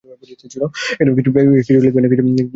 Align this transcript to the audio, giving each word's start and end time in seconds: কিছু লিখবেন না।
কিছু 1.17 1.37
লিখবেন 1.77 2.03
না। 2.29 2.43